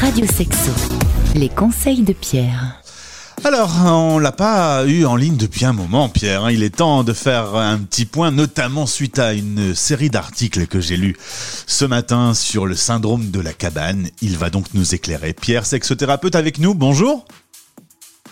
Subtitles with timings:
[0.00, 0.70] Radio Sexo.
[1.34, 2.80] Les conseils de Pierre.
[3.44, 6.44] Alors, on l'a pas eu en ligne depuis un moment, Pierre.
[6.44, 6.50] hein.
[6.50, 10.80] Il est temps de faire un petit point, notamment suite à une série d'articles que
[10.80, 11.16] j'ai lus
[11.66, 14.08] ce matin sur le syndrome de la cabane.
[14.22, 15.34] Il va donc nous éclairer.
[15.34, 17.26] Pierre, sexothérapeute avec nous, bonjour.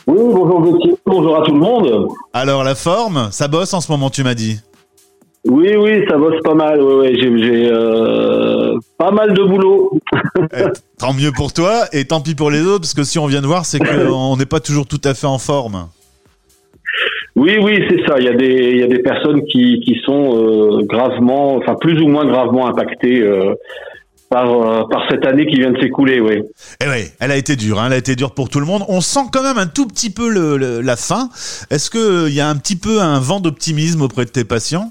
[0.06, 2.08] Oui, bonjour Gauthier, bonjour à tout le monde.
[2.32, 4.58] Alors, la forme, ça bosse en ce moment, tu m'as dit?
[5.48, 6.82] Oui, oui, ça bosse pas mal.
[6.82, 9.92] Ouais, ouais, j'ai euh, pas mal de boulot.
[10.52, 10.64] Eh,
[10.98, 13.42] tant mieux pour toi et tant pis pour les autres, parce que si on vient
[13.42, 15.88] de voir, c'est qu'on n'est pas toujours tout à fait en forme.
[17.36, 18.16] Oui, oui, c'est ça.
[18.18, 21.74] Il y a des, il y a des personnes qui, qui sont euh, gravement, enfin
[21.80, 23.54] plus ou moins gravement impactées euh,
[24.30, 26.18] par, euh, par cette année qui vient de s'écouler.
[26.18, 26.42] Oui.
[26.82, 28.82] Eh ouais, elle a été dure, hein, elle a été dure pour tout le monde.
[28.88, 31.28] On sent quand même un tout petit peu le- le- la fin.
[31.70, 34.90] Est-ce qu'il y a un petit peu un vent d'optimisme auprès de tes patients?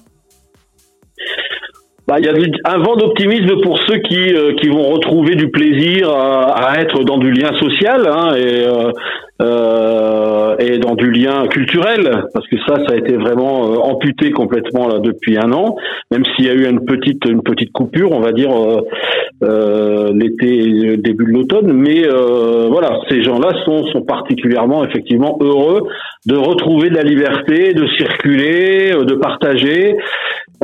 [2.08, 2.34] Bah, il y a
[2.72, 7.04] un vent d'optimisme pour ceux qui, euh, qui vont retrouver du plaisir à, à être
[7.04, 8.92] dans du lien social hein, et, euh,
[9.42, 14.32] euh, et dans du lien culturel, parce que ça, ça a été vraiment euh, amputé
[14.32, 15.76] complètement là depuis un an,
[16.10, 18.82] même s'il y a eu une petite une petite coupure, on va dire euh,
[19.44, 22.08] euh, l'été, début de l'automne, mais
[22.70, 25.82] voilà, ces gens-là sont sont particulièrement effectivement heureux
[26.26, 29.98] de retrouver de la liberté, de circuler, de partager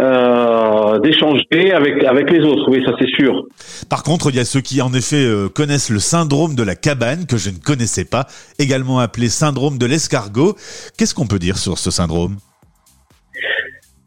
[0.02, 2.70] euh, d'échanger avec avec les autres.
[2.70, 3.46] Oui, ça c'est sûr.
[3.90, 6.76] Par contre, il y a ceux qui en effet euh, connaissent le syndrome de la
[6.76, 8.26] cabane, que je ne connaissais pas,
[8.60, 10.56] également appelé syndrome de l'escargot.
[10.98, 12.38] Qu'est-ce qu'on peut dire sur ce syndrome?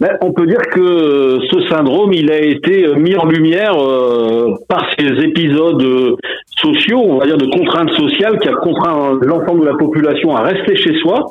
[0.01, 4.85] Mais on peut dire que ce syndrome, il a été mis en lumière euh, par
[4.99, 6.17] ces épisodes euh,
[6.61, 10.43] sociaux, on va dire de contraintes sociales, qui a contraint l'ensemble de la population à
[10.43, 11.25] rester chez soi.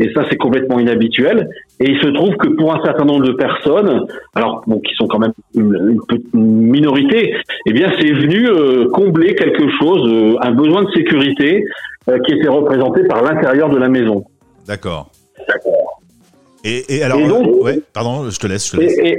[0.00, 1.48] Et ça, c'est complètement inhabituel.
[1.80, 5.06] Et il se trouve que pour un certain nombre de personnes, alors bon, qui sont
[5.06, 5.98] quand même une,
[6.34, 7.34] minorité,
[7.66, 11.64] eh bien, c'est venu euh, combler quelque chose, euh, un besoin de sécurité
[12.08, 14.24] euh, qui était représenté par l'intérieur de la maison.
[14.66, 15.10] D'accord.
[16.64, 18.72] Et, et alors, Et donc- ouais, pardon, je te laisse.
[18.72, 18.98] Je te laisse.
[18.98, 19.18] Et-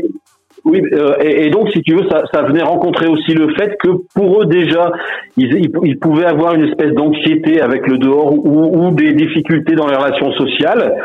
[0.65, 3.89] oui, euh, et, donc, si tu veux, ça, ça venait rencontrer aussi le fait que
[4.13, 4.91] pour eux déjà,
[5.37, 9.75] ils, ils, ils pouvaient avoir une espèce d'anxiété avec le dehors ou, ou des difficultés
[9.75, 10.95] dans les relations sociales.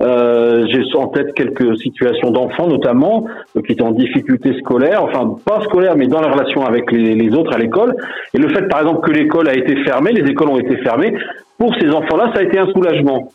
[0.00, 5.36] Euh, J'ai en tête quelques situations d'enfants notamment euh, qui étaient en difficulté scolaire, enfin
[5.44, 7.94] pas scolaire, mais dans les relations avec les autres à l'école.
[8.34, 11.14] Et le fait, par exemple, que l'école a été fermée, les écoles ont été fermées,
[11.58, 13.28] pour ces enfants-là, ça a été un soulagement.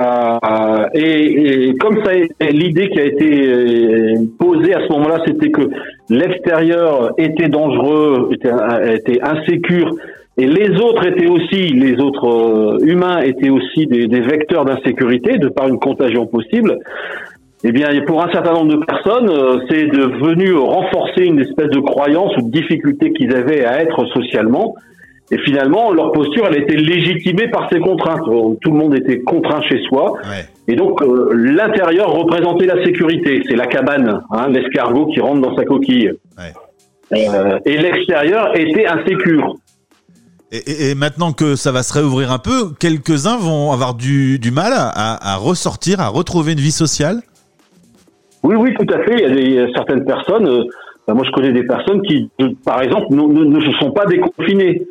[0.00, 2.12] Euh, et, comme ça,
[2.50, 5.62] l'idée qui a été euh, posée à ce moment-là, c'était que
[6.08, 8.50] l'extérieur était dangereux, était,
[8.94, 9.94] était insécure,
[10.38, 15.36] et les autres étaient aussi, les autres euh, humains étaient aussi des, des vecteurs d'insécurité
[15.36, 16.78] de par une contagion possible.
[17.62, 21.80] Eh bien, pour un certain nombre de personnes, euh, c'est devenu renforcer une espèce de
[21.80, 24.74] croyance ou de difficulté qu'ils avaient à être socialement.
[25.32, 28.26] Et finalement, leur posture, elle était légitimée par ces contraintes.
[28.26, 30.12] Euh, Tout le monde était contraint chez soi.
[30.28, 30.48] Ouais.
[30.66, 33.42] Et donc, euh, l'intérieur représentait la sécurité.
[33.48, 36.12] C'est la cabane, hein, l'escargot qui rentre dans sa coquille.
[36.36, 36.52] Ouais.
[37.28, 39.54] Euh, et l'extérieur était insécure.
[40.52, 44.40] Et, et- et maintenant que ça va se réouvrir un peu, quelques-uns vont avoir du,
[44.40, 47.20] du mal à, à ressortir, à retrouver une vie sociale?
[48.42, 49.14] Oui, oui, tout à fait.
[49.14, 50.64] Il y a des, certaines personnes, euh,
[51.06, 53.92] ben, moi je connais des personnes qui, euh, par exemple, ne, ne- ne se sont
[53.92, 54.86] pas déconfinées.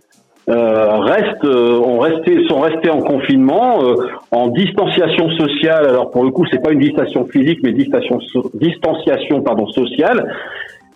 [0.49, 3.93] Euh, restent, euh, ont resté, sont restés en confinement, euh,
[4.31, 5.87] en distanciation sociale.
[5.87, 8.19] Alors pour le coup, c'est pas une distanciation physique, mais distanciation,
[8.55, 10.33] distanciation pardon sociale.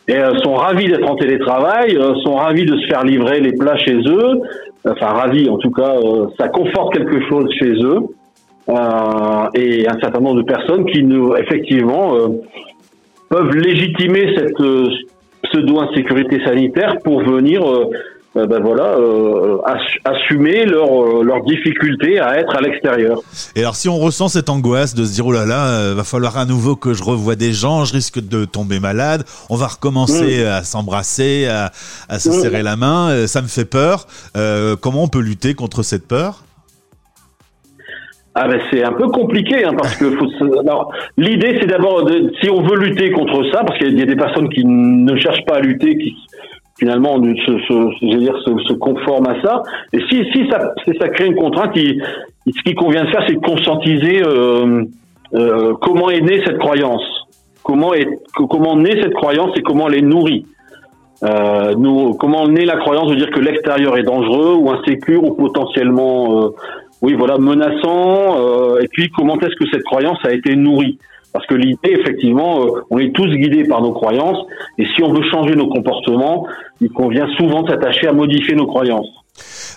[0.07, 3.95] Et sont ravis d'être en télétravail, sont ravis de se faire livrer les plats chez
[3.95, 4.41] eux.
[4.85, 5.95] Enfin ravis, en tout cas,
[6.37, 7.99] ça conforte quelque chose chez eux.
[9.55, 12.17] Et un certain nombre de personnes qui, nous, effectivement,
[13.29, 14.61] peuvent légitimer cette
[15.43, 17.61] pseudo-insécurité sanitaire pour venir,
[18.35, 20.89] euh, euh, ben voilà, euh, ass- assumer leur,
[21.19, 23.19] euh, leur difficulté à être à l'extérieur.
[23.55, 26.03] Et alors, si on ressent cette angoisse de se dire, oh là là, euh, va
[26.03, 29.67] falloir à nouveau que je revoie des gens, je risque de tomber malade, on va
[29.67, 31.71] recommencer à s'embrasser, à,
[32.09, 32.31] à se Mm.
[32.33, 34.07] serrer la main, euh, ça me fait peur.
[34.35, 36.43] Euh, comment on peut lutter contre cette peur?
[38.35, 40.05] Ah ben c'est un peu compliqué hein, parce que
[41.17, 42.09] l'idée c'est d'abord
[42.41, 45.45] si on veut lutter contre ça parce qu'il y a des personnes qui ne cherchent
[45.45, 46.15] pas à lutter qui
[46.79, 49.63] finalement se, se, je veux dire, se, se conforment à ça.
[49.93, 52.01] Et si si ça ça crée une contrainte il-
[52.47, 54.83] ce qui convient de faire c'est de conscientiser euh,
[55.35, 57.03] euh, comment est née cette croyance.
[57.63, 60.45] Comment est comment naît cette croyance et comment elle est nourrie.
[61.23, 65.31] Euh, nous, comment naît la croyance de dire que l'extérieur est dangereux ou insécure ou
[65.33, 66.49] potentiellement, euh,
[67.01, 68.37] oui, voilà, menaçant.
[68.41, 70.97] euh, et puis, comment est-ce que cette croyance a été nourrie
[71.33, 74.45] Parce que l'idée, effectivement, euh, on est tous guidés par nos croyances,
[74.77, 76.47] et si on veut changer nos comportements,
[76.79, 79.22] il convient souvent de s'attacher à modifier nos croyances.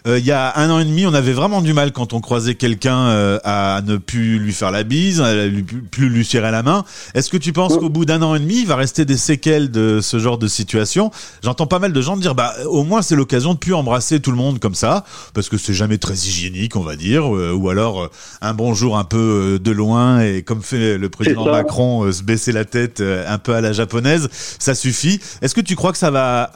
[0.07, 2.21] Euh, il y a un an et demi, on avait vraiment du mal quand on
[2.21, 6.53] croisait quelqu'un euh, à ne plus lui faire la bise, à lui, plus lui serrer
[6.53, 6.85] la main.
[7.15, 9.71] Est-ce que tu penses qu'au bout d'un an et demi, il va rester des séquelles
[9.71, 11.11] de ce genre de situation?
[11.43, 14.31] J'entends pas mal de gens dire, bah au moins c'est l'occasion de plus embrasser tout
[14.31, 15.05] le monde comme ça,
[15.35, 18.09] parce que c'est jamais très hygiénique, on va dire, euh, ou alors
[18.41, 22.65] un bonjour un peu de loin et comme fait le président Macron, se baisser la
[22.65, 25.19] tête un peu à la japonaise, ça suffit.
[25.43, 26.53] Est-ce que tu crois que ça va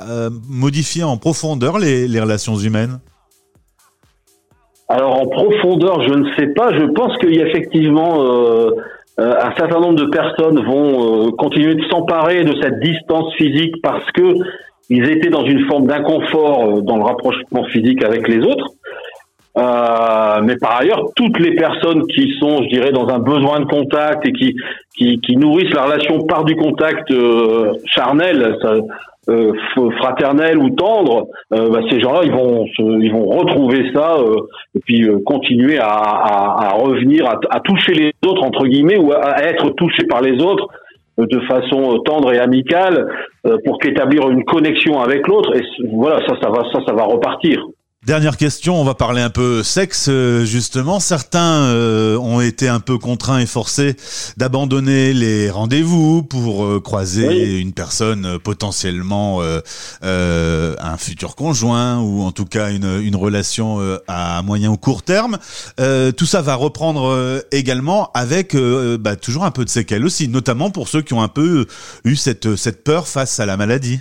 [0.48, 3.00] modifier en profondeur les, les relations humaines?
[4.90, 6.72] Alors en profondeur, je ne sais pas.
[6.76, 8.70] Je pense qu'il y a effectivement euh,
[9.20, 13.76] euh, un certain nombre de personnes vont euh, continuer de s'emparer de cette distance physique
[13.84, 14.34] parce que
[14.88, 18.66] ils étaient dans une forme d'inconfort dans le rapprochement physique avec les autres.
[19.56, 24.26] Mais par ailleurs, toutes les personnes qui sont, je dirais, dans un besoin de contact
[24.26, 24.54] et qui
[24.96, 27.12] qui, qui nourrissent la relation par du contact
[27.86, 28.74] charnel, ça,
[29.28, 29.52] euh,
[29.98, 34.34] fraternel ou tendre, euh, bah, ces gens-là, ils vont, ils vont retrouver ça euh,
[34.74, 39.12] et puis continuer à, à, à revenir, à, à, toucher les autres entre guillemets ou
[39.12, 40.68] à, être touchés par les autres
[41.18, 43.06] de façon tendre et amicale
[43.66, 45.54] pour qu'établir une connexion avec l'autre.
[45.54, 45.62] Et
[45.92, 47.66] voilà, ça, ça va, ça, ça va repartir.
[48.10, 50.98] Dernière question, on va parler un peu sexe euh, justement.
[50.98, 53.94] Certains euh, ont été un peu contraints et forcés
[54.36, 59.40] d'abandonner les rendez-vous pour euh, croiser une personne potentiellement
[60.02, 63.78] un futur conjoint ou en tout cas une, une relation
[64.08, 65.38] à moyen ou court terme.
[65.76, 68.56] tout ça va reprendre également avec
[68.98, 71.66] bah, toujours un peu de séquelles aussi, notamment pour ceux qui ont un peu
[72.04, 74.00] eu cette, cette peur face à la maladie.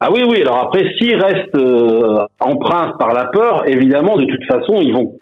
[0.00, 0.42] Ah oui, oui.
[0.42, 5.14] Alors après, s'ils restent euh, empreints par la peur, évidemment, de toute façon, ils vont,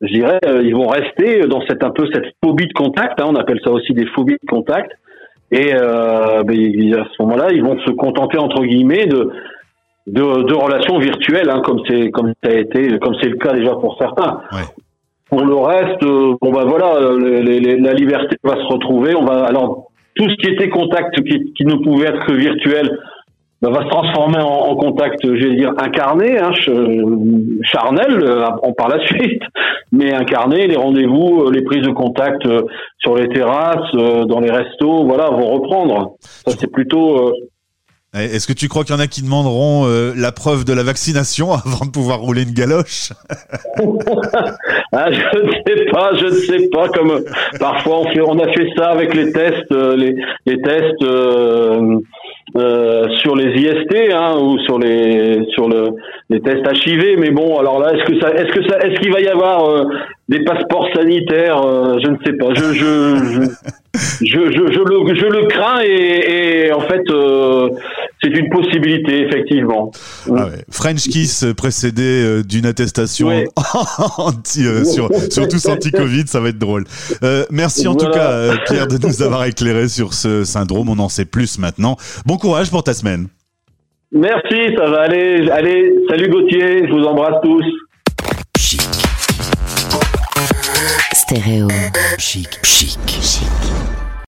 [0.00, 3.20] je dirais, euh, ils vont rester dans cette un peu cette phobie de contact.
[3.20, 4.92] Hein, on appelle ça aussi des phobies de contact.
[5.52, 9.30] Et euh, ben, à ce moment-là, ils vont se contenter entre guillemets de
[10.06, 13.52] de, de relations virtuelles, hein, comme c'est comme ça a été, comme c'est le cas
[13.52, 14.40] déjà pour certains.
[14.50, 14.64] Ouais.
[15.28, 19.14] Pour le reste, euh, bon ben voilà, la liberté va se retrouver.
[19.14, 22.98] On va alors tout ce qui était contact qui, qui ne pouvait être que virtuel
[23.62, 26.52] bah, va se transformer en, contact, je vais dire, incarné, hein,
[27.62, 28.46] charnel euh,
[28.76, 29.42] par la suite,
[29.92, 32.62] mais incarné, les rendez-vous, euh, les prises de contact euh,
[32.98, 36.14] sur les terrasses, dans les restos, voilà, vont reprendre.
[36.20, 37.34] Ça, c'est plutôt...
[38.12, 39.86] Eh, est-ce que tu crois qu'il y en a qui demanderont
[40.16, 43.12] la preuve de la vaccination avant de pouvoir rouler une galoche?
[44.92, 46.88] Ah, Je ne sais pas, je ne sais pas.
[46.88, 47.22] Comme
[47.60, 50.16] parfois on fait, on a fait ça avec les tests, les,
[50.46, 52.00] les tests euh,
[52.54, 55.90] sur les IST hein, ou sur les sur le
[56.30, 59.12] les tests HIV mais bon alors là est-ce que ça est-ce que ça est-ce qu'il
[59.12, 59.84] va y avoir euh,
[60.28, 62.54] des passeports sanitaires euh, je ne sais pas.
[62.54, 63.46] Je je
[64.22, 67.14] je, je, je, le je le crains et, et en fait c'est
[68.34, 69.90] une possibilité effectivement
[70.28, 70.64] ah ouais.
[70.70, 73.28] French Kiss précédé d'une attestation
[74.18, 76.84] anti sur sur tous anti-Covid ça va être drôle
[77.50, 81.24] merci en tout cas Pierre de nous avoir éclairé sur ce syndrome on en sait
[81.24, 81.96] plus maintenant
[82.26, 83.28] bon courage pour ta semaine.
[84.12, 85.48] Merci, ça va aller.
[85.50, 87.64] Allez, salut Gauthier, je vous embrasse tous.
[88.58, 88.80] Chic.
[91.12, 91.68] Stéréo.
[92.18, 92.48] Chic.
[92.64, 92.98] Chic.
[93.06, 94.09] Chic.